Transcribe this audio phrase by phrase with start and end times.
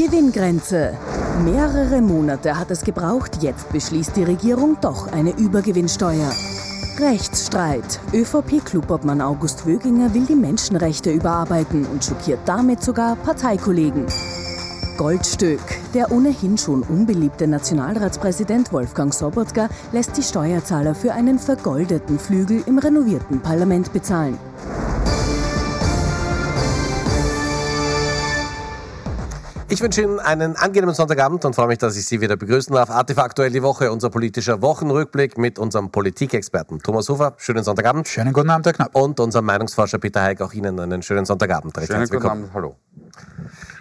[0.00, 0.94] Gewinngrenze.
[1.44, 6.32] Mehrere Monate hat es gebraucht, jetzt beschließt die Regierung doch eine Übergewinnsteuer.
[6.98, 8.00] Rechtsstreit.
[8.14, 14.06] ÖVP-Klubobmann August Wöginger will die Menschenrechte überarbeiten und schockiert damit sogar Parteikollegen.
[14.96, 15.60] Goldstück.
[15.92, 22.78] Der ohnehin schon unbeliebte Nationalratspräsident Wolfgang Sobotka lässt die Steuerzahler für einen vergoldeten Flügel im
[22.78, 24.38] renovierten Parlament bezahlen.
[29.72, 32.90] Ich wünsche Ihnen einen angenehmen Sonntagabend und freue mich, dass ich Sie wieder begrüßen darf.
[32.90, 37.34] ATV aktuell die Woche, unser politischer Wochenrückblick mit unserem Politikexperten Thomas Hofer.
[37.36, 38.08] Schönen Sonntagabend.
[38.08, 38.96] Schönen guten Abend, Herr Knapp.
[38.96, 40.40] Und unserem Meinungsforscher Peter Heik.
[40.40, 41.78] Auch Ihnen einen schönen Sonntagabend.
[41.78, 42.50] Recht schönen guten Abend.
[42.52, 42.74] Hallo.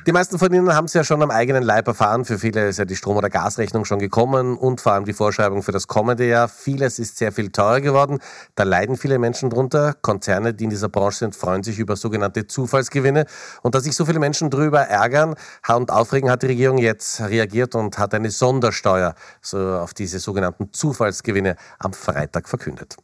[0.07, 2.23] Die meisten von Ihnen haben es ja schon am eigenen Leib erfahren.
[2.23, 5.61] Für viele ist ja die Strom- oder Gasrechnung schon gekommen und vor allem die Vorschreibung
[5.61, 6.47] für das kommende Jahr.
[6.47, 8.19] Vieles ist sehr viel teurer geworden.
[8.55, 9.95] Da leiden viele Menschen drunter.
[10.01, 13.25] Konzerne, die in dieser Branche sind, freuen sich über sogenannte Zufallsgewinne.
[13.61, 15.35] Und dass sich so viele Menschen drüber ärgern
[15.67, 20.71] und aufregen, hat die Regierung jetzt reagiert und hat eine Sondersteuer so auf diese sogenannten
[20.71, 22.95] Zufallsgewinne am Freitag verkündet.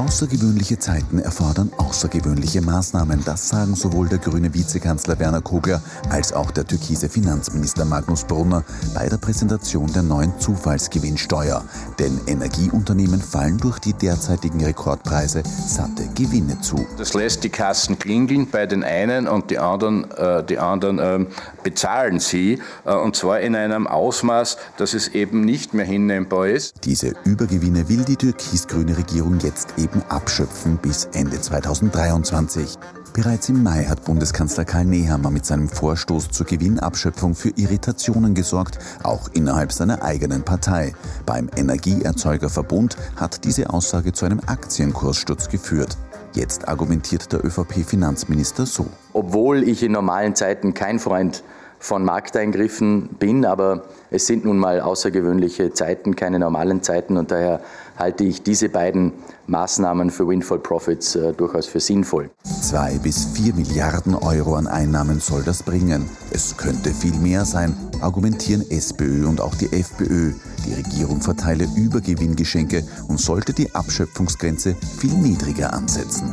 [0.00, 3.22] Außergewöhnliche Zeiten erfordern außergewöhnliche Maßnahmen.
[3.26, 8.64] Das sagen sowohl der grüne Vizekanzler Werner Kogler als auch der türkise Finanzminister Magnus Brunner
[8.94, 11.62] bei der Präsentation der neuen Zufallsgewinnsteuer.
[11.98, 16.76] Denn Energieunternehmen fallen durch die derzeitigen Rekordpreise satte Gewinne zu.
[16.96, 21.26] Das lässt die Kassen klingeln bei den einen und die anderen, äh, die anderen äh,
[21.62, 22.58] bezahlen sie.
[22.86, 26.74] Äh, und zwar in einem Ausmaß, dass es eben nicht mehr hinnehmbar ist.
[26.84, 32.78] Diese Übergewinne will die türkis-grüne Regierung jetzt eben abschöpfen bis Ende 2023.
[33.12, 38.78] Bereits im Mai hat Bundeskanzler Karl Nehammer mit seinem Vorstoß zur Gewinnabschöpfung für Irritationen gesorgt,
[39.02, 40.94] auch innerhalb seiner eigenen Partei.
[41.26, 45.96] Beim Energieerzeugerverbund hat diese Aussage zu einem Aktienkurssturz geführt.
[46.34, 48.86] Jetzt argumentiert der ÖVP-Finanzminister so.
[49.12, 51.42] Obwohl ich in normalen Zeiten kein Freund
[51.80, 57.60] von Markteingriffen bin, aber es sind nun mal außergewöhnliche Zeiten, keine normalen Zeiten und daher
[57.96, 59.12] halte ich diese beiden
[59.46, 62.30] Maßnahmen für Windfall Profits äh, durchaus für sinnvoll.
[62.44, 66.08] Zwei bis vier Milliarden Euro an Einnahmen soll das bringen.
[66.30, 70.34] Es könnte viel mehr sein, argumentieren SPÖ und auch die FPÖ.
[70.66, 76.32] Die Regierung verteile Übergewinngeschenke und sollte die Abschöpfungsgrenze viel niedriger ansetzen.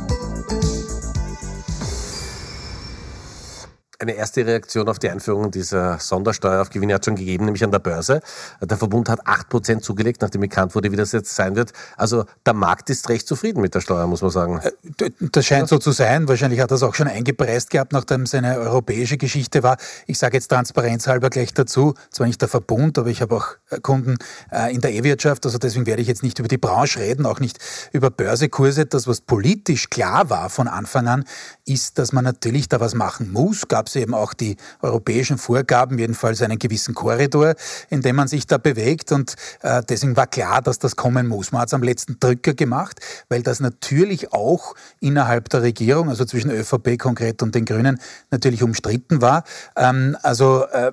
[4.00, 7.72] Eine erste Reaktion auf die Einführung dieser Sondersteuer auf Gewinne hat schon gegeben, nämlich an
[7.72, 8.20] der Börse.
[8.60, 11.72] Der Verbund hat 8% zugelegt, nachdem bekannt wurde, wie das jetzt sein wird.
[11.96, 14.60] Also der Markt ist recht zufrieden mit der Steuer, muss man sagen.
[14.62, 16.28] Äh, das scheint so zu sein.
[16.28, 19.78] Wahrscheinlich hat es auch schon eingepreist gehabt, nachdem es eine europäische Geschichte war.
[20.06, 23.80] Ich sage jetzt transparenzhalber gleich dazu, zwar nicht der Verbund, aber ich habe auch äh,
[23.80, 24.14] Kunden
[24.52, 27.40] äh, in der E-Wirtschaft, also deswegen werde ich jetzt nicht über die Branche reden, auch
[27.40, 27.58] nicht
[27.90, 28.86] über Börsekurse.
[28.86, 31.24] Das, was politisch klar war von Anfang an,
[31.64, 33.66] ist, dass man natürlich da was machen muss.
[33.66, 37.54] Gab es eben auch die europäischen Vorgaben, jedenfalls einen gewissen Korridor,
[37.90, 39.12] in dem man sich da bewegt.
[39.12, 41.52] Und äh, deswegen war klar, dass das kommen muss.
[41.52, 46.24] Man hat es am letzten Drücker gemacht, weil das natürlich auch innerhalb der Regierung, also
[46.24, 48.00] zwischen ÖVP konkret und den Grünen,
[48.30, 49.44] natürlich umstritten war.
[49.76, 50.92] Ähm, also äh,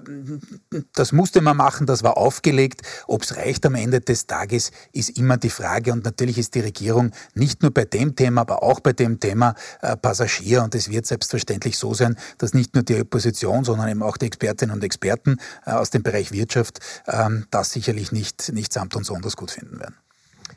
[0.93, 2.81] das musste man machen, das war aufgelegt.
[3.07, 5.91] Ob es reicht am Ende des Tages, ist immer die Frage.
[5.91, 9.55] Und natürlich ist die Regierung nicht nur bei dem Thema, aber auch bei dem Thema
[9.81, 10.63] äh, Passagier.
[10.63, 14.25] Und es wird selbstverständlich so sein, dass nicht nur die Opposition, sondern eben auch die
[14.25, 19.05] Expertinnen und Experten äh, aus dem Bereich Wirtschaft ähm, das sicherlich nicht, nicht samt und
[19.05, 19.95] sonders gut finden werden.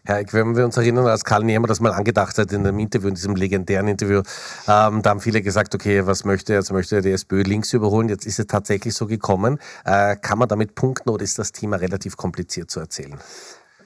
[0.04, 2.78] Herr Eck, wenn wir uns erinnern, als Karl Nehmer das mal angedacht hat in einem
[2.78, 4.22] Interview, in diesem legendären Interview,
[4.66, 6.60] ähm, da haben viele gesagt, okay, was möchte er?
[6.60, 8.08] Jetzt möchte er die SPÖ links überholen.
[8.08, 9.58] Jetzt ist es tatsächlich so gekommen.
[9.84, 13.18] Äh, kann man damit punkten oder ist das Thema relativ kompliziert zu erzählen?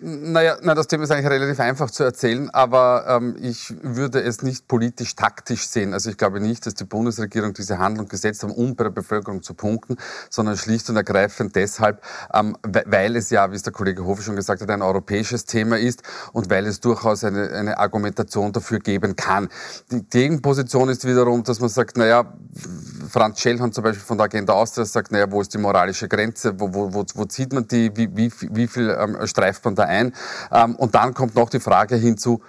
[0.05, 4.43] Naja, na, das Thema ist eigentlich relativ einfach zu erzählen, aber ähm, ich würde es
[4.43, 5.95] nicht politisch-taktisch sehen.
[5.95, 9.45] Also ich glaube nicht, dass die Bundesregierung diese Handlung gesetzt hat, um bei der Bevölkerung
[9.45, 9.97] zu punkten,
[10.29, 12.03] sondern schlicht und ergreifend deshalb,
[12.35, 15.79] ähm, weil es ja, wie es der Kollege Hofe schon gesagt hat, ein europäisches Thema
[15.79, 16.03] ist
[16.33, 19.51] und weil es durchaus eine, eine Argumentation dafür geben kann.
[19.93, 22.25] Die Gegenposition ist wiederum, dass man sagt, naja,
[23.09, 26.59] Franz Schellhorn zum Beispiel von der Agenda Austria sagt, naja, wo ist die moralische Grenze,
[26.59, 29.85] wo, wo, wo, wo zieht man die, wie, wie, wie viel ähm, streift man da
[29.85, 29.92] ein?
[30.53, 32.43] Ähm, und dann kommt noch die Frage hinzu,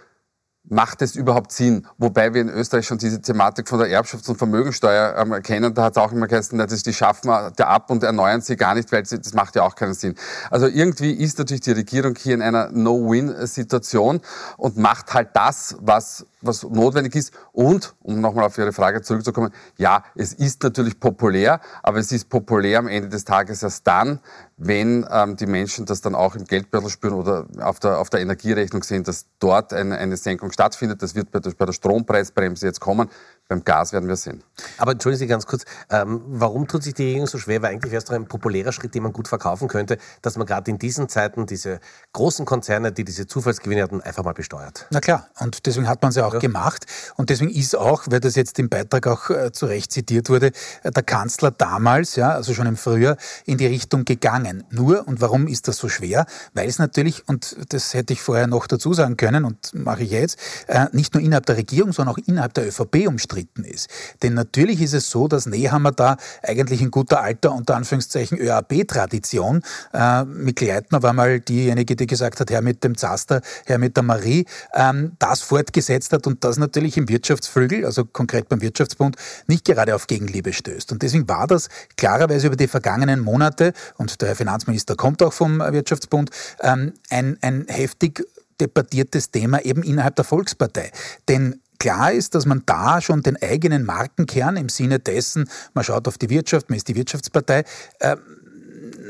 [0.70, 1.86] macht es überhaupt Sinn?
[1.98, 5.74] Wobei wir in Österreich schon diese Thematik von der Erbschafts- und Vermögensteuer ähm, kennen.
[5.74, 8.76] Da hat es auch immer geheißen, dass die schaffen wir ab und erneuern sie gar
[8.76, 10.16] nicht, weil das macht ja auch keinen Sinn.
[10.50, 14.22] Also irgendwie ist natürlich die Regierung hier in einer No-Win-Situation
[14.58, 17.34] und macht halt das, was was notwendig ist.
[17.52, 22.30] Und, um nochmal auf Ihre Frage zurückzukommen, ja, es ist natürlich populär, aber es ist
[22.30, 24.20] populär am Ende des Tages erst dann,
[24.58, 28.22] wenn ähm, die Menschen das dann auch im Geldbeutel spüren oder auf der, auf der
[28.22, 31.02] Energierechnung sehen, dass dort eine, eine Senkung stattfindet.
[31.02, 33.10] Das wird bei der, bei der Strompreisbremse jetzt kommen.
[33.50, 34.44] Beim Gas werden wir sehen.
[34.78, 37.62] Aber entschuldigen Sie ganz kurz, ähm, warum tut sich die Regierung so schwer?
[37.62, 40.48] Weil eigentlich wäre es doch ein populärer Schritt, den man gut verkaufen könnte, dass man
[40.48, 41.80] gerade in diesen Zeiten diese
[42.14, 44.88] großen Konzerne, die diese Zufallsgewinne hatten, einfach mal besteuert.
[44.92, 46.40] Na klar, und deswegen hat man es ja auch ja.
[46.40, 46.86] gemacht.
[47.16, 50.52] Und deswegen ist auch, weil das jetzt im Beitrag auch äh, zu Recht zitiert wurde,
[50.84, 54.64] äh, der Kanzler damals, ja, also schon im Frühjahr, in die Richtung gegangen.
[54.70, 56.26] Nur, und warum ist das so schwer?
[56.54, 60.12] Weil es natürlich, und das hätte ich vorher noch dazu sagen können und mache ich
[60.12, 60.38] jetzt,
[60.68, 63.90] äh, nicht nur innerhalb der Regierung, sondern auch innerhalb der ÖVP umstritten umstritten ist.
[64.22, 69.62] Denn natürlich ist es so, dass Nehammer da eigentlich in guter alter, unter Anführungszeichen, ÖAB-Tradition,
[69.94, 73.96] äh, mit Gleitner war mal diejenige, die gesagt hat, Herr mit dem Zaster, Herr mit
[73.96, 79.16] der Marie, ähm, das fortgesetzt hat und das natürlich im Wirtschaftsflügel, also konkret beim Wirtschaftsbund,
[79.48, 80.92] nicht gerade auf Gegenliebe stößt.
[80.92, 85.34] Und deswegen war das klarerweise über die vergangenen Monate, und der Herr Finanzminister kommt auch
[85.34, 86.32] vom Wirtschaftsbund,
[86.62, 88.26] ähm, ein, ein heftig
[88.60, 90.92] debattiertes Thema eben innerhalb der Volkspartei.
[91.28, 96.08] Denn klar ist, dass man da schon den eigenen Markenkern im Sinne dessen, man schaut
[96.08, 97.66] auf die Wirtschaft, man ist die Wirtschaftspartei,
[98.00, 98.16] äh,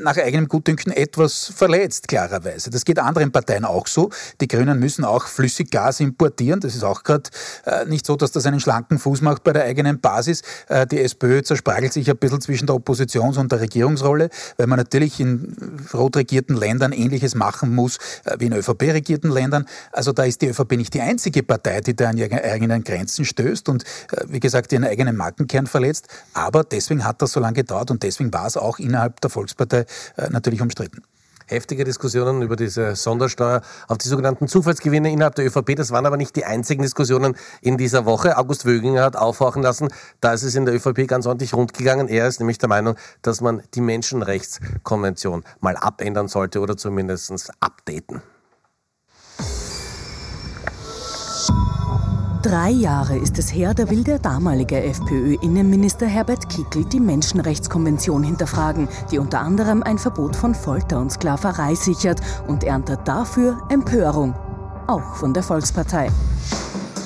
[0.02, 2.70] nach eigenem Gutdünken etwas verletzt, klarerweise.
[2.70, 4.10] Das geht anderen Parteien auch so.
[4.40, 6.60] Die Grünen müssen auch Flüssiggas importieren.
[6.60, 7.30] Das ist auch gerade
[7.64, 10.42] äh, nicht so, dass das einen schlanken Fuß macht bei der eigenen Basis.
[10.68, 14.78] Äh, die SPÖ zersprachelt sich ein bisschen zwischen der Oppositions- und der Regierungsrolle, weil man
[14.78, 15.56] natürlich in
[15.92, 19.66] rot regierten Ländern Ähnliches machen muss äh, wie in ÖVP-regierten Ländern.
[19.92, 23.24] Also da ist die ÖVP nicht die einzige Partei, die da an ihre eigenen Grenzen
[23.24, 26.08] stößt und äh, wie gesagt ihren eigenen Markenkern verletzt.
[26.32, 29.83] Aber deswegen hat das so lange gedauert und deswegen war es auch innerhalb der Volkspartei
[30.16, 31.02] äh, natürlich umstritten
[31.46, 35.76] heftige Diskussionen über diese Sondersteuer auf die sogenannten Zufallsgewinne innerhalb der ÖVP.
[35.76, 38.38] Das waren aber nicht die einzigen Diskussionen in dieser Woche.
[38.38, 39.88] August Wöginger hat aufhorchen lassen,
[40.20, 42.08] da ist es in der ÖVP ganz ordentlich rundgegangen.
[42.08, 48.22] Er ist nämlich der Meinung, dass man die Menschenrechtskonvention mal abändern sollte oder zumindest updaten.
[52.44, 58.86] Drei Jahre ist es her, da will der damalige FPÖ-Innenminister Herbert Kickl die Menschenrechtskonvention hinterfragen,
[59.10, 64.34] die unter anderem ein Verbot von Folter und Sklaverei sichert und erntet dafür Empörung,
[64.86, 66.10] auch von der Volkspartei.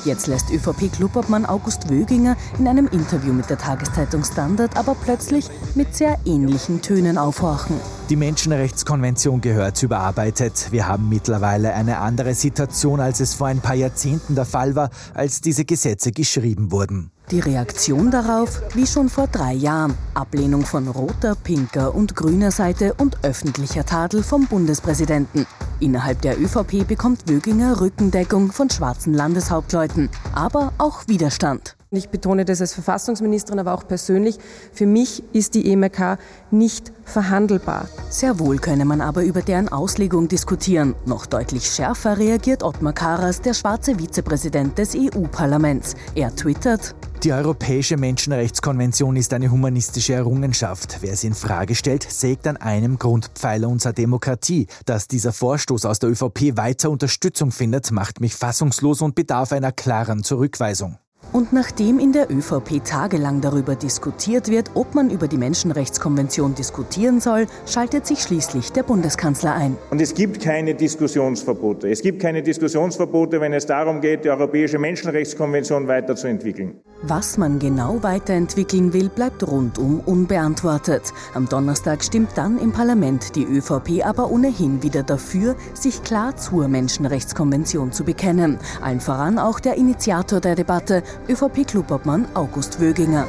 [0.05, 5.95] Jetzt lässt ÖVP-Clubobmann August Wöginger in einem Interview mit der Tageszeitung Standard aber plötzlich mit
[5.95, 7.77] sehr ähnlichen Tönen aufhorchen.
[8.09, 10.69] Die Menschenrechtskonvention gehört überarbeitet.
[10.71, 14.91] Wir haben mittlerweile eine andere Situation, als es vor ein paar Jahrzehnten der Fall war,
[15.15, 17.11] als diese Gesetze geschrieben wurden.
[17.31, 22.95] Die Reaktion darauf, wie schon vor drei Jahren, Ablehnung von roter, pinker und grüner Seite
[22.95, 25.47] und öffentlicher Tadel vom Bundespräsidenten.
[25.79, 31.77] Innerhalb der ÖVP bekommt Wöginger Rückendeckung von schwarzen Landeshauptleuten, aber auch Widerstand.
[31.91, 34.39] Ich betone das als Verfassungsministerin, aber auch persönlich.
[34.75, 36.19] Für mich ist die EMRK
[36.51, 37.89] nicht verhandelbar.
[38.11, 40.95] Sehr wohl könne man aber über deren Auslegung diskutieren.
[41.07, 45.95] Noch deutlich schärfer reagiert Ottmar Karas, der schwarze Vizepräsident des EU-Parlaments.
[46.15, 50.99] Er twittert, die Europäische Menschenrechtskonvention ist eine humanistische Errungenschaft.
[51.01, 54.67] Wer sie in Frage stellt, sägt an einem Grundpfeiler unserer Demokratie.
[54.87, 59.73] Dass dieser Vorstoß aus der ÖVP weiter Unterstützung findet, macht mich fassungslos und bedarf einer
[59.73, 60.99] klaren Zurückweisung.
[61.33, 67.21] Und nachdem in der ÖVP tagelang darüber diskutiert wird, ob man über die Menschenrechtskonvention diskutieren
[67.21, 69.77] soll, schaltet sich schließlich der Bundeskanzler ein.
[69.91, 71.91] Und es gibt keine Diskussionsverbote.
[71.91, 76.81] Es gibt keine Diskussionsverbote, wenn es darum geht, die Europäische Menschenrechtskonvention weiterzuentwickeln.
[77.03, 81.03] Was man genau weiterentwickeln will, bleibt rundum unbeantwortet.
[81.35, 86.67] Am Donnerstag stimmt dann im Parlament die ÖVP aber ohnehin wieder dafür, sich klar zur
[86.67, 88.59] Menschenrechtskonvention zu bekennen.
[88.81, 93.27] Allen voran auch der Initiator der Debatte, ÖVP-Clubobmann August Wöginger.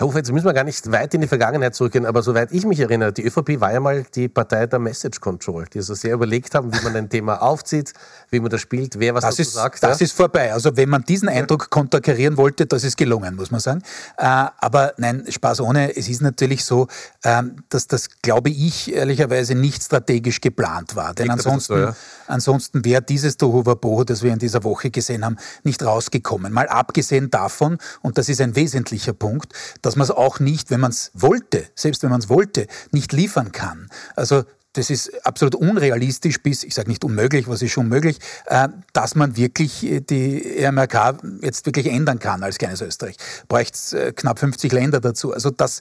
[0.00, 2.64] Herr Hofer, jetzt müssen wir gar nicht weit in die Vergangenheit zurückgehen, aber soweit ich
[2.64, 6.14] mich erinnere, die ÖVP war ja mal die Partei der Message Control, die also sehr
[6.14, 7.92] überlegt haben, wie man ein Thema aufzieht,
[8.30, 9.82] wie man das spielt, wer was das dazu ist, sagt.
[9.82, 10.04] Das ja?
[10.04, 10.54] ist vorbei.
[10.54, 13.82] Also wenn man diesen Eindruck konterkarieren wollte, das ist gelungen, muss man sagen.
[14.16, 15.94] Äh, aber nein, Spaß ohne.
[15.94, 16.86] Es ist natürlich so,
[17.22, 21.12] ähm, dass das, glaube ich, ehrlicherweise nicht strategisch geplant war.
[21.12, 21.96] Denn ansonsten, so, ja?
[22.26, 26.54] ansonsten wäre dieses Tohuwabohu, das wir in dieser Woche gesehen haben, nicht rausgekommen.
[26.54, 29.52] Mal abgesehen davon, und das ist ein wesentlicher Punkt,
[29.82, 32.68] dass dass man es auch nicht, wenn man es wollte, selbst wenn man es wollte,
[32.92, 33.88] nicht liefern kann.
[34.14, 34.44] Also
[34.74, 39.16] das ist absolut unrealistisch bis, ich sage nicht unmöglich, was ist schon möglich, äh, dass
[39.16, 43.16] man wirklich äh, die EMRK jetzt wirklich ändern kann als kleines Österreich.
[43.48, 45.32] Bräuchte es äh, knapp 50 Länder dazu.
[45.32, 45.80] Also das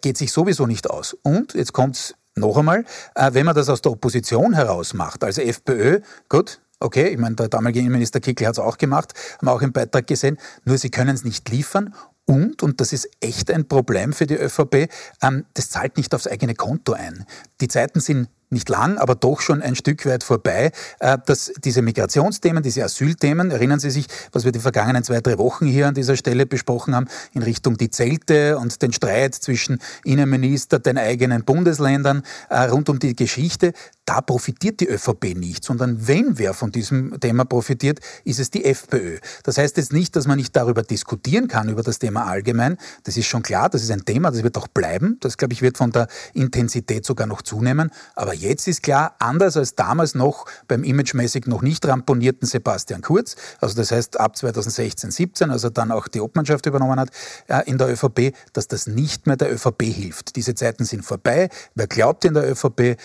[0.00, 1.14] geht sich sowieso nicht aus.
[1.22, 5.42] Und jetzt kommt es noch einmal, wenn man das aus der Opposition heraus macht, also
[5.42, 6.00] FPÖ,
[6.30, 9.60] gut, Okay, ich meine, der damalige Innenminister Kickl hat es auch gemacht, haben wir auch
[9.60, 11.94] im Beitrag gesehen, nur sie können es nicht liefern
[12.30, 14.88] und, und das ist echt ein Problem für die ÖVP,
[15.20, 17.26] ähm, das zahlt nicht aufs eigene Konto ein.
[17.60, 21.82] Die Zeiten sind nicht lang, aber doch schon ein Stück weit vorbei, äh, dass diese
[21.82, 25.94] Migrationsthemen, diese Asylthemen, erinnern Sie sich, was wir die vergangenen zwei, drei Wochen hier an
[25.94, 31.44] dieser Stelle besprochen haben, in Richtung die Zelte und den Streit zwischen Innenminister, den eigenen
[31.44, 33.72] Bundesländern äh, rund um die Geschichte,
[34.10, 38.64] da profitiert die ÖVP nicht, sondern wenn wer von diesem Thema profitiert, ist es die
[38.64, 39.18] FPÖ.
[39.44, 42.76] Das heißt jetzt nicht, dass man nicht darüber diskutieren kann, über das Thema allgemein.
[43.04, 45.18] Das ist schon klar, das ist ein Thema, das wird auch bleiben.
[45.20, 47.92] Das, glaube ich, wird von der Intensität sogar noch zunehmen.
[48.16, 53.36] Aber jetzt ist klar, anders als damals noch beim imagemäßig noch nicht ramponierten Sebastian Kurz,
[53.60, 57.10] also das heißt ab 2016, 17, als er dann auch die Obmannschaft übernommen hat
[57.48, 60.36] äh, in der ÖVP, dass das nicht mehr der ÖVP hilft.
[60.36, 61.48] Diese Zeiten sind vorbei.
[61.74, 62.96] Wer glaubt in der ÖVP, äh,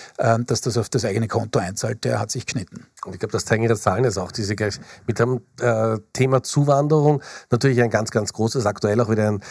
[0.46, 2.88] dass das auf das eigene Konto einzahlt, der hat sich geschnitten.
[3.06, 4.56] Und ich glaube, das zeigen ihre Zahlen ist auch diese
[5.08, 7.22] mit dem äh, Thema Zuwanderung
[7.52, 9.42] natürlich ein ganz, ganz großes, aktuell auch wieder ein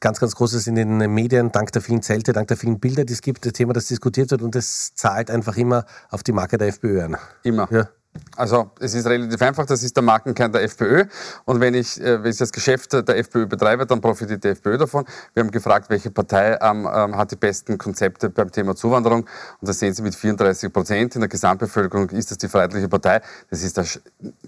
[0.00, 3.12] ganz, ganz großes in den Medien, dank der vielen Zelte, dank der vielen Bilder, die
[3.12, 6.58] es gibt, das Thema, das diskutiert wird und das zahlt einfach immer auf die Marke
[6.58, 7.16] der FPÖ ein.
[7.42, 7.68] Immer.
[7.70, 7.88] Ja.
[8.36, 11.04] Also es ist relativ einfach, das ist der Markenkern der FPÖ.
[11.44, 14.76] Und wenn ich, äh, wenn ich das Geschäft der FPÖ betreibe, dann profitiert die FPÖ
[14.76, 15.04] davon.
[15.34, 19.20] Wir haben gefragt, welche Partei ähm, ähm, hat die besten Konzepte beim Thema Zuwanderung.
[19.60, 23.20] Und das sehen Sie mit 34 Prozent in der Gesamtbevölkerung ist das die Freiheitliche Partei.
[23.50, 24.00] Das ist es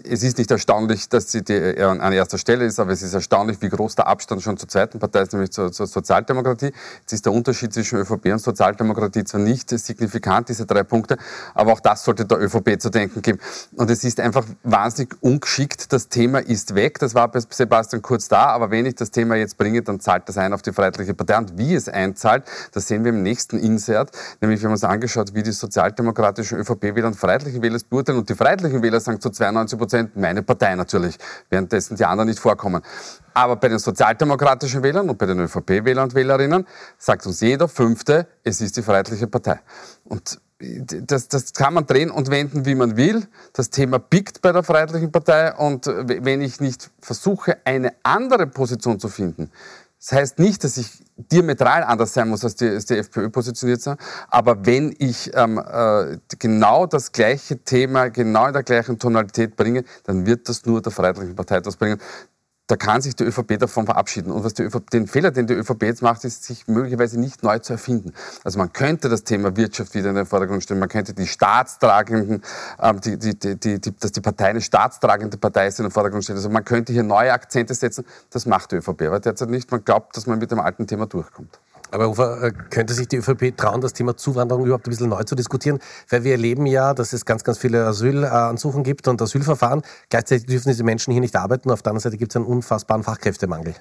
[0.03, 3.61] ist nicht erstaunlich, dass sie die, äh, an erster Stelle ist, aber es ist erstaunlich,
[3.61, 6.71] wie groß der Abstand schon zur zweiten Partei ist, nämlich zur, zur Sozialdemokratie.
[7.01, 11.17] Jetzt ist der Unterschied zwischen ÖVP und Sozialdemokratie zwar nicht signifikant, diese drei Punkte,
[11.53, 13.39] aber auch das sollte der ÖVP zu denken geben.
[13.75, 15.91] Und es ist einfach wahnsinnig ungeschickt.
[15.93, 16.99] Das Thema ist weg.
[16.99, 18.47] Das war bei Sebastian Kurz da.
[18.47, 21.37] Aber wenn ich das Thema jetzt bringe, dann zahlt das ein auf die Freiheitliche Partei.
[21.37, 24.11] Und wie es einzahlt, das sehen wir im nächsten Insert.
[24.41, 28.19] Nämlich, wir haben uns angeschaut, wie die sozialdemokratischen ÖVP-Wähler und Freiheitliche Wähler es beurteilen.
[28.19, 31.17] Und die Freiheitlichen Wähler sagen zu 92 Prozent, meine Partei natürlich.
[31.49, 32.81] Währenddessen die anderen nicht vorkommen.
[33.33, 36.65] Aber bei den sozialdemokratischen Wählern und bei den ÖVP-Wählern und Wählerinnen
[36.97, 39.59] sagt uns jeder Fünfte, es ist die Freiheitliche Partei.
[40.05, 43.27] Und das, das kann man drehen und wenden, wie man will.
[43.53, 48.99] Das Thema biegt bei der Freiheitlichen Partei und wenn ich nicht versuche, eine andere Position
[48.99, 49.51] zu finden,
[49.99, 53.81] das heißt nicht, dass ich diametral anders sein muss, als die, als die FPÖ positioniert
[53.81, 53.99] sind,
[54.29, 59.83] aber wenn ich ähm, äh, genau das gleiche Thema, genau in der gleichen Tonalität bringe,
[60.03, 61.99] dann wird das nur der Freiheitlichen Partei etwas bringen
[62.67, 64.29] da kann sich die ÖVP davon verabschieden.
[64.31, 67.41] Und was die ÖVP, den Fehler, den die ÖVP jetzt macht, ist, sich möglicherweise nicht
[67.41, 68.13] neu zu erfinden.
[68.43, 72.43] Also man könnte das Thema Wirtschaft wieder in den Vordergrund stellen, man könnte die staatstragenden,
[72.81, 76.25] ähm, die, die, die, die, dass die Partei eine staatstragende Partei ist in den Vordergrund
[76.25, 76.37] stellen.
[76.37, 78.05] Also man könnte hier neue Akzente setzen.
[78.31, 79.71] Das macht die ÖVP aber derzeit nicht.
[79.71, 81.59] Man glaubt, dass man mit dem alten Thema durchkommt.
[81.91, 85.23] Aber Ufer, äh, könnte sich die ÖVP trauen, das Thema Zuwanderung überhaupt ein bisschen neu
[85.23, 85.79] zu diskutieren?
[86.09, 89.81] Weil wir erleben ja, dass es ganz, ganz viele Asylansuchen gibt und Asylverfahren.
[90.09, 91.71] Gleichzeitig dürfen diese Menschen hier nicht arbeiten.
[91.71, 93.75] Auf der anderen Seite gibt es einen unfassbaren Fachkräftemangel.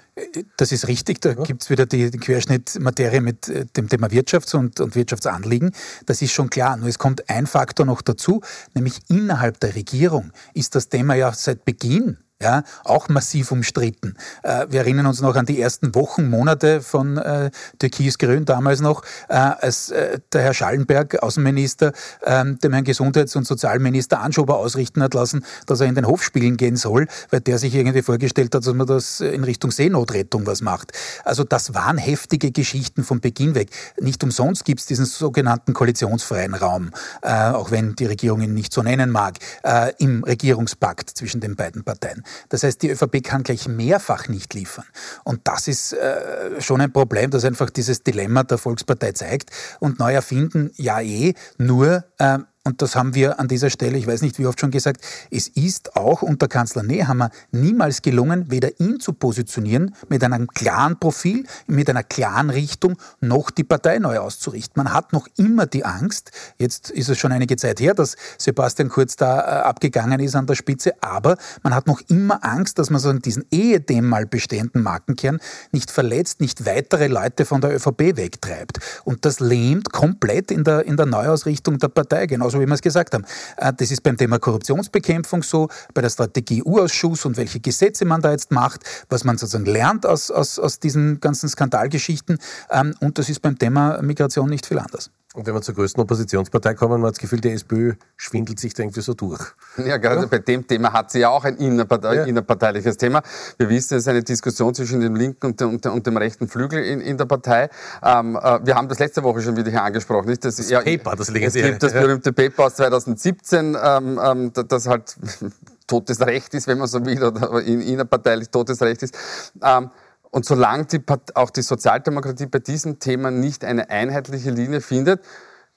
[0.56, 1.20] Das ist richtig.
[1.20, 1.42] Da ja.
[1.42, 5.72] gibt es wieder die, die Querschnittmaterie mit äh, dem Thema Wirtschafts- und, und Wirtschaftsanliegen.
[6.06, 6.76] Das ist schon klar.
[6.76, 8.40] Nur es kommt ein Faktor noch dazu,
[8.74, 14.14] nämlich innerhalb der Regierung ist das Thema ja seit Beginn ja, auch massiv umstritten.
[14.42, 19.02] Äh, wir erinnern uns noch an die ersten Wochen, Monate von äh, Türkis-Grün damals noch,
[19.28, 21.92] äh, als äh, der Herr Schallenberg, Außenminister,
[22.24, 26.22] ähm, dem Herrn Gesundheits- und Sozialminister Anschober ausrichten hat lassen, dass er in den Hof
[26.22, 30.46] spielen gehen soll, weil der sich irgendwie vorgestellt hat, dass man das in Richtung Seenotrettung
[30.46, 30.92] was macht.
[31.24, 33.70] Also das waren heftige Geschichten von Beginn weg.
[33.98, 36.90] Nicht umsonst gibt es diesen sogenannten koalitionsfreien Raum,
[37.22, 41.56] äh, auch wenn die Regierung ihn nicht so nennen mag, äh, im Regierungspakt zwischen den
[41.56, 42.25] beiden Parteien.
[42.48, 44.86] Das heißt, die ÖVP kann gleich mehrfach nicht liefern.
[45.24, 49.50] Und das ist äh, schon ein Problem, das einfach dieses Dilemma der Volkspartei zeigt.
[49.80, 54.08] Und neu erfinden, ja eh, nur äh, und das haben wir an dieser Stelle, ich
[54.08, 58.80] weiß nicht wie oft schon gesagt, es ist auch unter Kanzler Nehammer niemals gelungen, weder
[58.80, 64.18] ihn zu positionieren mit einem klaren Profil, mit einer klaren Richtung, noch die Partei neu
[64.18, 64.82] auszurichten.
[64.82, 68.88] Man hat noch immer die Angst, jetzt ist es schon einige Zeit her, dass Sebastian
[68.88, 72.90] Kurz da äh, abgegangen ist an der Spitze, aber man hat noch immer Angst, dass
[72.90, 75.38] man so diesen ehedem mal bestehenden Markenkern
[75.70, 78.80] nicht verletzt, nicht weitere Leute von der ÖVP wegtreibt.
[79.04, 82.74] Und das lähmt komplett in der, in der Neuausrichtung der Partei, genauso so wie wir
[82.74, 83.24] es gesagt haben.
[83.56, 88.22] Äh, das ist beim Thema Korruptionsbekämpfung so, bei der Strategie U-Ausschuss und welche Gesetze man
[88.22, 92.38] da jetzt macht, was man sozusagen lernt aus, aus, aus diesen ganzen Skandalgeschichten.
[92.70, 95.10] Ähm, und das ist beim Thema Migration nicht viel anders.
[95.36, 98.72] Und wenn wir zur größten Oppositionspartei kommen, man hat das Gefühl, die SPÖ schwindelt sich
[98.72, 99.42] da irgendwie so durch.
[99.76, 100.26] Ja, gerade ja.
[100.26, 102.24] bei dem Thema hat sie ja auch ein innerpartei ja.
[102.24, 103.20] innerparteiliches Thema.
[103.58, 106.82] Wir wissen, es ist eine Diskussion zwischen dem linken und dem, und dem rechten Flügel
[106.82, 107.68] in, in der Partei.
[108.02, 110.30] Ähm, äh, wir haben das letzte Woche schon wieder hier angesprochen.
[110.30, 110.42] Nicht?
[110.42, 114.86] Das, das ja, Paper, das Es gibt das berühmte Paper aus 2017, ähm, ähm, das
[114.86, 115.16] halt
[115.86, 119.14] totes Recht ist, wenn man so will, oder innerparteilich totes Recht ist.
[119.62, 119.90] Ähm,
[120.36, 121.00] und solange die,
[121.32, 125.24] auch die Sozialdemokratie bei diesem Thema nicht eine einheitliche Linie findet,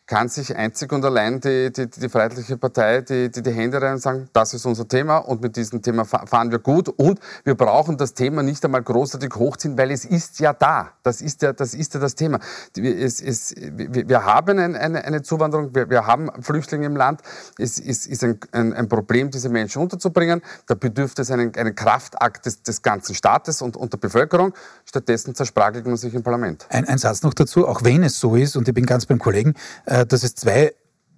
[0.10, 3.94] kann sich einzig und allein die, die, die Freiheitliche Partei die, die, die Hände rein
[3.94, 7.54] und sagen, das ist unser Thema und mit diesem Thema fahren wir gut und wir
[7.54, 10.94] brauchen das Thema nicht einmal großartig hochziehen, weil es ist ja da.
[11.04, 12.40] Das ist ja das, ist ja das Thema.
[12.76, 17.22] Es, es, wir haben eine, eine, eine Zuwanderung, wir, wir, haben Flüchtlinge im Land.
[17.60, 20.42] Es ist, ist ein, ein, ein, Problem, diese Menschen unterzubringen.
[20.66, 24.56] Da bedürfte es einen, einen Kraftakt des, des ganzen Staates und, und der Bevölkerung.
[24.86, 26.66] Stattdessen zersprachelt man sich im Parlament.
[26.70, 29.20] Ein, ein Satz noch dazu, auch wenn es so ist, und ich bin ganz beim
[29.20, 29.54] Kollegen,
[29.86, 30.74] äh, dass es zwei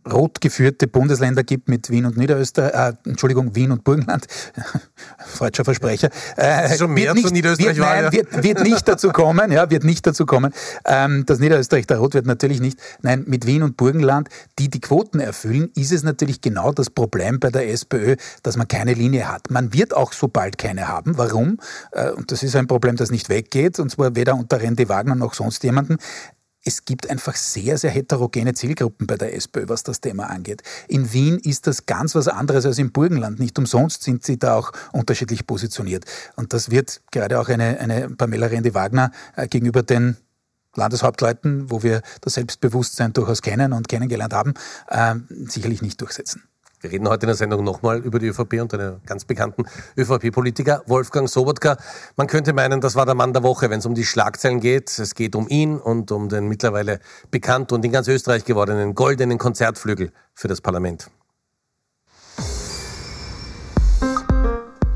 [0.09, 4.25] rot geführte Bundesländer gibt mit Wien und Niederösterreich, äh, Entschuldigung, Wien und Burgenland,
[5.19, 6.09] falscher Versprecher.
[6.37, 8.11] Äh, schon mehr nicht, zu Niederösterreich wird, nein, ja.
[8.11, 10.53] wird, wird, nicht dazu kommen, ja, wird nicht dazu kommen.
[10.85, 12.79] Ähm, dass Niederösterreich da rot wird natürlich nicht.
[13.01, 17.39] Nein, mit Wien und Burgenland, die die Quoten erfüllen, ist es natürlich genau das Problem
[17.39, 19.51] bei der SPÖ, dass man keine Linie hat.
[19.51, 21.17] Man wird auch so bald keine haben.
[21.17, 21.59] Warum?
[21.91, 25.15] Äh, und das ist ein Problem, das nicht weggeht, und zwar weder unter Randy Wagner
[25.15, 25.97] noch sonst jemanden
[26.63, 30.61] es gibt einfach sehr, sehr heterogene Zielgruppen bei der SPÖ, was das Thema angeht.
[30.87, 33.39] In Wien ist das ganz was anderes als im Burgenland.
[33.39, 36.05] Nicht umsonst sind sie da auch unterschiedlich positioniert.
[36.35, 40.17] Und das wird gerade auch eine, eine Pamela Rendi-Wagner äh, gegenüber den
[40.75, 44.53] Landeshauptleuten, wo wir das Selbstbewusstsein durchaus kennen und kennengelernt haben,
[44.87, 45.15] äh,
[45.47, 46.43] sicherlich nicht durchsetzen.
[46.81, 50.81] Wir reden heute in der Sendung nochmal über die ÖVP und einen ganz bekannten ÖVP-Politiker,
[50.87, 51.77] Wolfgang Sobotka.
[52.15, 54.97] Man könnte meinen, das war der Mann der Woche, wenn es um die Schlagzeilen geht.
[54.97, 59.37] Es geht um ihn und um den mittlerweile bekannt und in ganz Österreich gewordenen goldenen
[59.37, 61.11] Konzertflügel für das Parlament.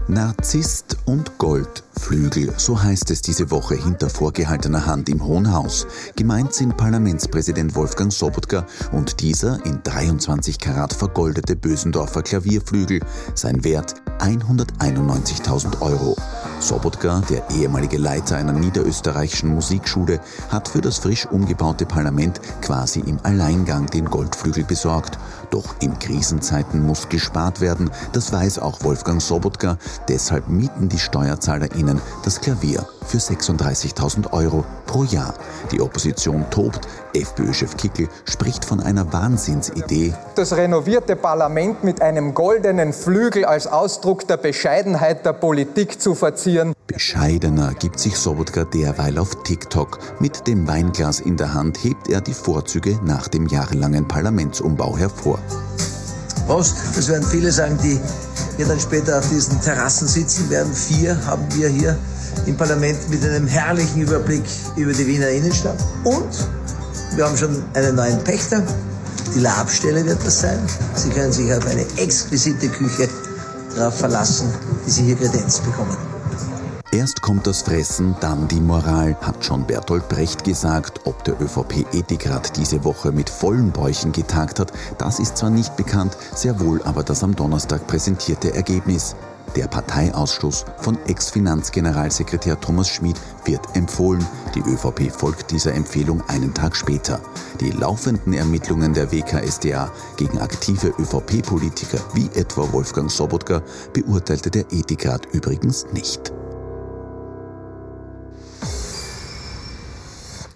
[0.07, 5.87] Narzisst und Goldflügel, so heißt es diese Woche hinter vorgehaltener Hand im Hohen Haus.
[6.15, 12.99] Gemeint sind Parlamentspräsident Wolfgang Sobotka und dieser in 23 Karat vergoldete Bösendorfer Klavierflügel.
[13.33, 16.15] Sein Wert 191.000 Euro.
[16.59, 20.19] Sobotka, der ehemalige Leiter einer niederösterreichischen Musikschule,
[20.49, 25.19] hat für das frisch umgebaute Parlament quasi im Alleingang den Goldflügel besorgt.
[25.51, 29.77] Doch in Krisenzeiten muss gespart werden, das weiß auch Wolfgang Sobotka.
[30.07, 35.33] Deshalb mieten die SteuerzahlerInnen das Klavier für 36.000 Euro pro Jahr.
[35.71, 36.87] Die Opposition tobt.
[37.13, 40.13] FPÖ-Chef Kickel spricht von einer Wahnsinnsidee.
[40.35, 46.13] Das renovierte Parlament mit einem goldenen Flügel als Ausdruck der Bescheidenheit der Politik zu
[46.45, 46.73] verzieren.
[46.87, 49.97] Bescheidener gibt sich Sobotka derweil auf TikTok.
[50.19, 55.39] Mit dem Weinglas in der Hand hebt er die Vorzüge nach dem jahrelangen Parlamentsumbau hervor.
[56.45, 57.99] Prost, das werden viele sagen, die
[58.57, 60.71] hier dann später auf diesen Terrassen sitzen werden.
[60.73, 61.97] Vier haben wir hier
[62.45, 64.43] im Parlament mit einem herrlichen Überblick
[64.75, 65.83] über die Wiener Innenstadt.
[66.03, 66.29] Und
[67.15, 68.61] wir haben schon einen neuen Pächter.
[69.33, 70.59] Die Labstelle wird das sein.
[70.93, 73.09] Sie können sich auf eine exquisite Küche
[73.75, 74.47] darauf verlassen,
[74.85, 76.14] die Sie hier Kredenz bekommen.
[76.95, 81.01] Erst kommt das Fressen, dann die Moral, hat schon Bertolt Brecht gesagt.
[81.03, 86.15] Ob der ÖVP-Ethikrat diese Woche mit vollen Bäuchen getagt hat, das ist zwar nicht bekannt,
[86.33, 89.17] sehr wohl aber das am Donnerstag präsentierte Ergebnis.
[89.57, 94.25] Der Parteiausschuss von Ex-Finanzgeneralsekretär Thomas Schmid wird empfohlen.
[94.55, 97.19] Die ÖVP folgt dieser Empfehlung einen Tag später.
[97.59, 105.25] Die laufenden Ermittlungen der WKSDA gegen aktive ÖVP-Politiker wie etwa Wolfgang Sobotka beurteilte der Ethikrat
[105.33, 106.31] übrigens nicht.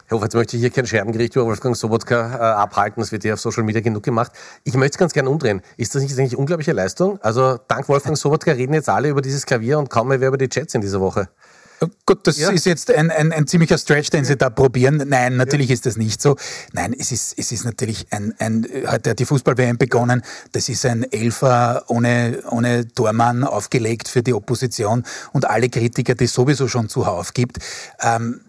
[0.10, 3.36] Herr jetzt möchte ich hier kein Scherbengericht über Wolfgang Sobotka äh, abhalten, das wird ja
[3.36, 4.32] auf Social Media genug gemacht.
[4.64, 5.62] Ich möchte es ganz gerne umdrehen.
[5.78, 7.20] Ist das nicht eigentlich unglaubliche Leistung?
[7.22, 10.38] Also dank Wolfgang Sobotka reden jetzt alle über dieses Klavier und kaum mehr wer über
[10.38, 11.30] die Chats in dieser Woche.
[12.06, 12.50] Gut, das ja.
[12.50, 15.02] ist jetzt ein, ein, ein, ziemlicher Stretch, den Sie da probieren.
[15.08, 15.76] Nein, natürlich ja.
[15.76, 16.36] ist das nicht so.
[16.74, 20.24] Nein, es ist, es ist natürlich ein, ein heute hat die Fußball-WM begonnen.
[20.52, 26.26] Das ist ein Elfer ohne, ohne Tormann aufgelegt für die Opposition und alle Kritiker, die
[26.26, 27.60] es sowieso schon zuhauf gibt.
[28.02, 28.42] Ähm,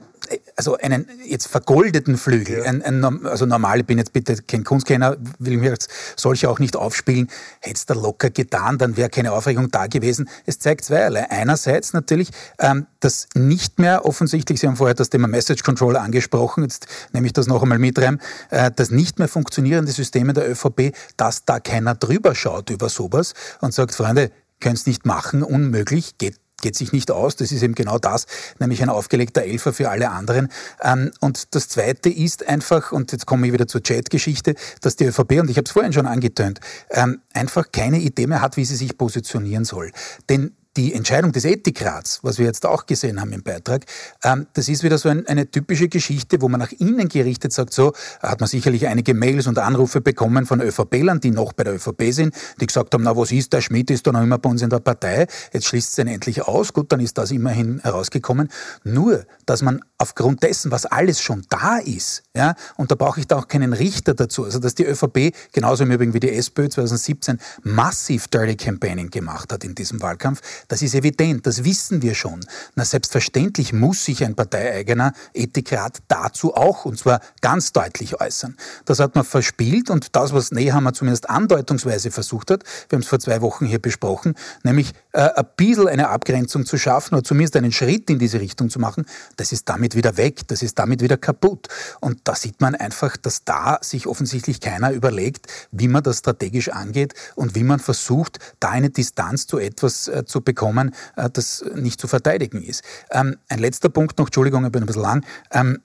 [0.56, 2.64] also einen jetzt vergoldeten Flügel, ja.
[2.64, 6.58] ein, ein, also normal, ich bin jetzt bitte kein Kunstkenner, will mir als solche auch
[6.58, 7.28] nicht aufspielen,
[7.60, 10.28] hätte es da locker getan, dann wäre keine Aufregung da gewesen.
[10.46, 11.30] Es zeigt zweierlei.
[11.30, 16.64] Einerseits natürlich, ähm, dass nicht mehr offensichtlich, Sie haben vorher das Thema Message Control angesprochen,
[16.64, 20.50] jetzt nehme ich das noch einmal mit rein, äh, dass nicht mehr funktionierende Systeme der
[20.50, 25.42] ÖVP, dass da keiner drüber schaut über sowas und sagt, Freunde, könnt es nicht machen,
[25.42, 27.36] unmöglich, geht geht sich nicht aus.
[27.36, 28.26] Das ist eben genau das,
[28.58, 30.48] nämlich ein aufgelegter Elfer für alle anderen.
[30.82, 35.04] Ähm, und das Zweite ist einfach, und jetzt komme ich wieder zur Chat-Geschichte, dass die
[35.04, 38.64] ÖVP, und ich habe es vorhin schon angetönt, ähm, einfach keine Idee mehr hat, wie
[38.64, 39.92] sie sich positionieren soll.
[40.28, 43.86] Denn die Entscheidung des Ethikrats, was wir jetzt auch gesehen haben im Beitrag,
[44.22, 47.72] ähm, das ist wieder so ein, eine typische Geschichte, wo man nach innen gerichtet sagt,
[47.72, 51.74] so hat man sicherlich einige Mails und Anrufe bekommen von ÖVPlern, die noch bei der
[51.74, 54.48] ÖVP sind, die gesagt haben, na was ist, der Schmidt ist doch noch immer bei
[54.48, 57.80] uns in der Partei, jetzt schließt es ihn endlich aus, gut, dann ist das immerhin
[57.80, 58.48] herausgekommen.
[58.84, 63.26] Nur, dass man aufgrund dessen, was alles schon da ist, ja, und da brauche ich
[63.26, 66.68] da auch keinen Richter dazu, also dass die ÖVP, genauso im Übrigen wie die SPÖ
[66.68, 72.14] 2017, massiv Dirty Campaigning gemacht hat in diesem Wahlkampf, das ist evident, das wissen wir
[72.14, 72.40] schon.
[72.74, 78.56] Na, selbstverständlich muss sich ein parteieigener Ethikrat dazu auch, und zwar ganz deutlich äußern.
[78.84, 83.08] Das hat man verspielt und das, was Nehammer zumindest andeutungsweise versucht hat, wir haben es
[83.08, 87.56] vor zwei Wochen hier besprochen, nämlich äh, ein bisschen eine Abgrenzung zu schaffen oder zumindest
[87.56, 91.02] einen Schritt in diese Richtung zu machen, das ist damit wieder weg, das ist damit
[91.02, 91.68] wieder kaputt.
[92.00, 96.68] Und da sieht man einfach, dass da sich offensichtlich keiner überlegt, wie man das strategisch
[96.68, 101.64] angeht und wie man versucht, da eine Distanz zu etwas äh, zu bekommen, äh, das
[101.74, 102.82] nicht zu verteidigen ist.
[103.10, 105.24] Ähm, ein letzter Punkt noch, Entschuldigung, ich bin ein bisschen lang.
[105.52, 105.78] Ähm,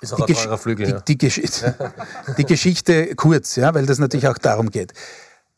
[0.00, 1.00] ist auch die, Gesch Flügel, die, ja.
[1.00, 1.40] die, Gesch
[2.38, 4.92] die Geschichte kurz, ja, weil das natürlich auch darum geht.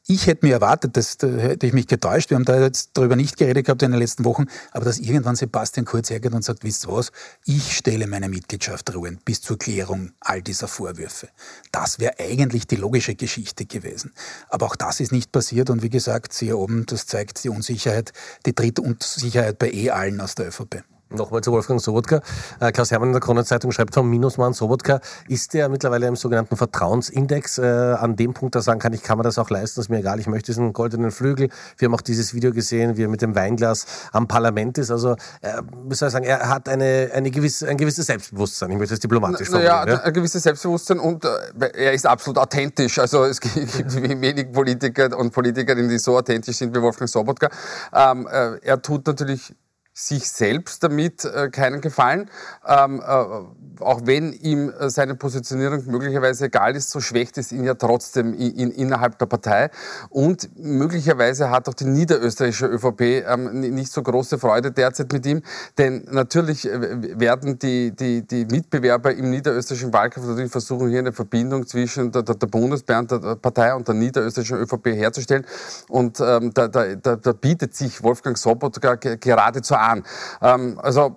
[0.06, 3.16] Ich hätte mir erwartet, das, da hätte ich mich getäuscht, wir haben da jetzt darüber
[3.16, 6.62] nicht geredet gehabt in den letzten Wochen, aber dass irgendwann Sebastian Kurz hergeht und sagt,
[6.62, 7.10] wisst ihr was,
[7.46, 11.30] ich stelle meine Mitgliedschaft ruhend bis zur Klärung all dieser Vorwürfe.
[11.72, 14.12] Das wäre eigentlich die logische Geschichte gewesen.
[14.50, 18.12] Aber auch das ist nicht passiert und wie gesagt, hier oben, das zeigt die Unsicherheit,
[18.44, 20.84] die dritte Unsicherheit bei eh allen aus der ÖVP.
[21.10, 22.22] Nochmal zu Wolfgang Sobotka.
[22.60, 25.00] Äh, Klaus Hermann in der Kronenzeitung schreibt vom Minusmann Sobotka.
[25.28, 29.18] Ist der mittlerweile im sogenannten Vertrauensindex äh, an dem Punkt, da sagen kann, ich kann
[29.18, 31.50] mir das auch leisten, ist mir egal, ich möchte diesen goldenen Flügel.
[31.78, 34.90] Wir haben auch dieses Video gesehen, wie er mit dem Weinglas am Parlament ist.
[34.90, 35.12] Also,
[35.42, 38.70] äh, wie soll ich sagen, er hat eine, eine gewisse, ein gewisses Selbstbewusstsein.
[38.70, 39.88] Ich möchte das diplomatisch formulieren.
[39.88, 41.28] Ja, ein gewisses Selbstbewusstsein und äh,
[41.74, 42.98] er ist absolut authentisch.
[42.98, 47.50] Also es gibt wenig Politiker und Politikerinnen, die so authentisch sind wie Wolfgang Sobotka.
[47.92, 49.54] Ähm, äh, er tut natürlich
[49.94, 52.28] sich selbst damit äh, keinen Gefallen.
[52.66, 57.64] Ähm, äh, auch wenn ihm äh, seine Positionierung möglicherweise egal ist, so schwächt es ihn
[57.64, 59.70] ja trotzdem in, in, innerhalb der Partei.
[60.10, 65.42] Und möglicherweise hat auch die niederösterreichische ÖVP ähm, nicht so große Freude derzeit mit ihm.
[65.78, 71.12] Denn natürlich äh, werden die, die, die Mitbewerber im niederösterreichischen Wahlkampf natürlich versuchen, hier eine
[71.12, 75.46] Verbindung zwischen der, der, der Bundespartei und der niederösterreichischen ÖVP herzustellen.
[75.88, 80.04] Und ähm, da, da, da, bietet sich Wolfgang Sobotka geradezu an.
[80.42, 81.16] Ähm, also,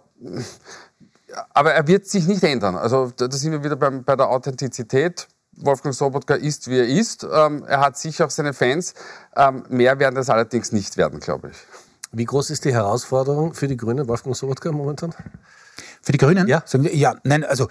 [1.53, 2.75] aber er wird sich nicht ändern.
[2.75, 5.27] Also da sind wir wieder beim, bei der Authentizität.
[5.57, 7.23] Wolfgang Sobotka ist, wie er ist.
[7.23, 8.93] Ähm, er hat sicher auch seine Fans.
[9.35, 11.57] Ähm, mehr werden das allerdings nicht werden, glaube ich.
[12.11, 15.13] Wie groß ist die Herausforderung für die Grünen, Wolfgang Sobotka momentan?
[16.01, 16.47] Für die Grünen?
[16.47, 16.63] Ja.
[16.65, 17.67] Sagen ja, nein, also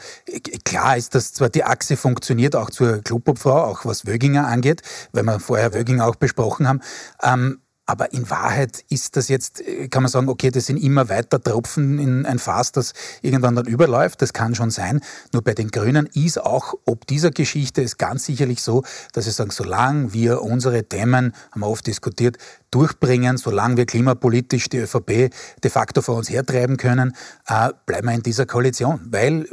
[0.65, 4.83] klar ist, dass zwar die Achse funktioniert, auch zur Klubobfrau, auch was Wöginger angeht,
[5.13, 6.81] weil wir vorher Wöginger auch besprochen haben.
[7.23, 11.41] Ähm, aber in Wahrheit ist das jetzt, kann man sagen, okay, das sind immer weiter
[11.41, 14.21] Tropfen in ein Fass, das irgendwann dann überläuft.
[14.23, 15.01] Das kann schon sein.
[15.33, 19.31] Nur bei den Grünen ist auch, ob dieser Geschichte ist ganz sicherlich so, dass sie
[19.31, 22.39] sagen, solange wir unsere Themen, haben wir oft diskutiert,
[22.73, 25.31] durchbringen, solange wir klimapolitisch die ÖVP
[25.63, 27.15] de facto vor uns hertreiben können,
[27.47, 29.01] äh, bleiben wir in dieser Koalition.
[29.05, 29.49] Weil,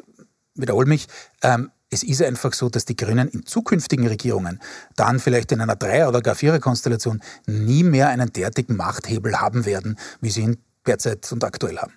[0.56, 1.08] wiederhole mich,
[1.43, 4.60] ähm, es ist einfach so, dass die Grünen in zukünftigen Regierungen
[4.96, 9.98] dann vielleicht in einer Dreier- oder gar Vierer-Konstellation nie mehr einen derartigen Machthebel haben werden,
[10.20, 11.94] wie sie ihn derzeit und aktuell haben.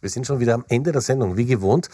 [0.00, 1.36] Wir sind schon wieder am Ende der Sendung.
[1.36, 1.88] Wie gewohnt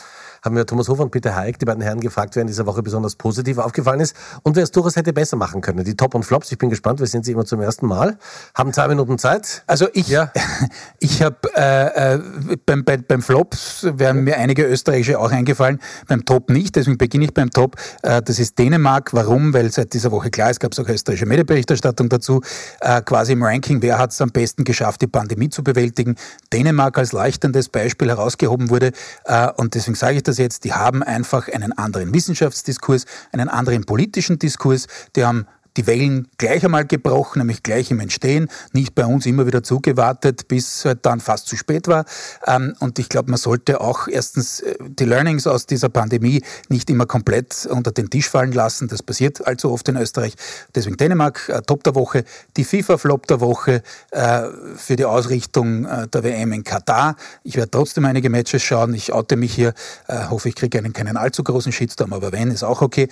[0.44, 2.82] haben wir Thomas Hofer und Peter Hayek, die beiden Herren, gefragt, wer in dieser Woche
[2.82, 4.14] besonders positiv aufgefallen ist
[4.44, 5.84] und wer es durchaus hätte besser machen können.
[5.84, 8.16] Die Top und Flops, ich bin gespannt, wir sind sie immer zum ersten Mal.
[8.54, 9.64] Haben zwei Minuten Zeit.
[9.66, 10.32] Also ich, ja.
[11.00, 12.20] ich habe äh, äh,
[12.64, 17.24] beim, bei, beim Flops wären mir einige österreichische auch eingefallen, beim Top nicht, deswegen beginne
[17.24, 17.74] ich beim Top.
[18.02, 19.14] Äh, das ist Dänemark.
[19.14, 19.52] Warum?
[19.52, 22.40] Weil seit dieser Woche klar ist, gab es auch österreichische Medienberichterstattung dazu,
[22.80, 26.14] äh, quasi im Ranking, wer hat es am besten geschafft, die Pandemie zu bewältigen.
[26.52, 28.92] Dänemark als leuchtendes Beispiel herausgehoben wurde
[29.24, 33.84] äh, und deswegen sage ich das jetzt, die haben einfach einen anderen Wissenschaftsdiskurs, einen anderen
[33.84, 39.04] politischen Diskurs, die haben die Wellen gleich einmal gebrochen, nämlich gleich im Entstehen, nicht bei
[39.04, 42.04] uns immer wieder zugewartet, bis halt dann fast zu spät war.
[42.46, 46.88] Ähm, und ich glaube, man sollte auch erstens äh, die Learnings aus dieser Pandemie nicht
[46.90, 48.88] immer komplett unter den Tisch fallen lassen.
[48.88, 50.34] Das passiert allzu oft in Österreich.
[50.74, 52.24] Deswegen Dänemark, äh, Top der Woche,
[52.56, 54.42] die FIFA-Flop der Woche äh,
[54.76, 57.16] für die Ausrichtung der WM in Katar.
[57.42, 58.94] Ich werde trotzdem einige Matches schauen.
[58.94, 59.74] Ich oute mich hier,
[60.08, 63.08] hoffe, ich kriege einen keinen allzu großen Shitstorm, aber wenn, ist auch okay.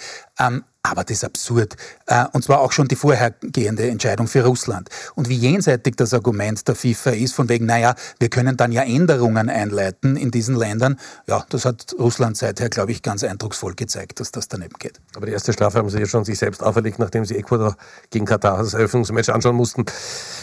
[0.86, 1.76] Aber das ist absurd.
[2.06, 4.90] Äh, und zwar auch schon die vorhergehende Entscheidung für Russland.
[5.14, 8.82] Und wie jenseitig das Argument der FIFA ist, von wegen, naja, wir können dann ja
[8.82, 14.20] Änderungen einleiten in diesen Ländern, ja, das hat Russland seither, glaube ich, ganz eindrucksvoll gezeigt,
[14.20, 15.00] dass das daneben geht.
[15.16, 17.76] Aber die erste Strafe haben Sie ja schon sich selbst auferlegt, nachdem Sie Ecuador
[18.10, 19.86] gegen Katar das Eröffnungsmatch anschauen mussten.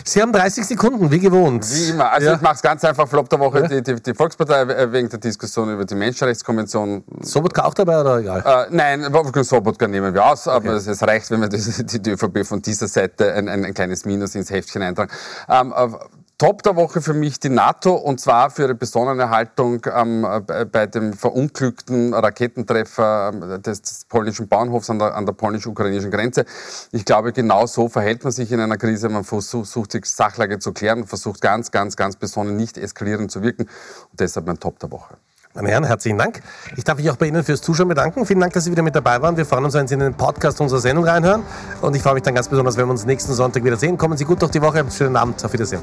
[0.04, 1.70] Sie haben 30 Sekunden, wie gewohnt.
[1.72, 2.12] Wie immer.
[2.12, 2.36] Also ja.
[2.36, 3.08] ich mache es ganz einfach.
[3.08, 3.68] Flop der Woche ja.
[3.68, 7.04] die, die, die, Volkspartei wegen der Diskussion über die Menschenrechtskonvention.
[7.22, 8.44] Sobotka auch dabei oder egal?
[8.44, 9.04] Äh, nein,
[9.44, 10.89] Sobotka nehmen wir aus, aber okay.
[10.89, 14.36] es reicht, wenn wir die, die, ÖVP von dieser Seite ein, ein, ein kleines Minus
[14.36, 15.12] ins Heftchen eintragen.
[15.50, 15.89] Ähm, äh,
[16.41, 20.26] Top der Woche für mich die NATO und zwar für ihre besonnene Haltung ähm,
[20.72, 26.46] bei dem verunglückten Raketentreffer ähm, des, des, polnischen Bauernhofs an der, an der polnisch-ukrainischen Grenze.
[26.94, 29.08] Ich glaube, genau so verhält man sich in einer Krise.
[29.10, 33.67] Man versucht, die Sachlage zu klären, versucht ganz, ganz, ganz besonnen nicht eskalierend zu wirken.
[34.10, 35.17] Und deshalb mein Top der Woche.
[35.54, 36.42] Meine Herren, herzlichen Dank.
[36.78, 38.26] Ich darf mich auch bei Ihnen fürs Zuschauen bedanken.
[38.26, 39.36] Vielen Dank, dass Sie wieder mit dabei waren.
[39.36, 41.44] Wir freuen uns, wenn Sie in den Podcast unserer Sendung reinhören.
[41.82, 43.98] Und ich freue mich dann ganz besonders, wenn wir uns nächsten Sonntag wieder sehen.
[43.98, 44.86] Kommen Sie gut durch die Woche.
[44.90, 45.44] Schönen Abend.
[45.44, 45.82] Auf Wiedersehen.